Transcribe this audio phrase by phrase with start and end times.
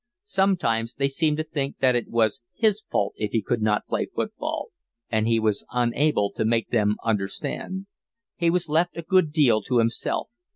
[0.23, 4.07] Sometimes they seemed to think that it was his fault if he could not play
[4.07, 4.69] football,
[5.11, 7.85] and he was unable to make them understand.
[8.35, 10.31] He was left a good deal to himself.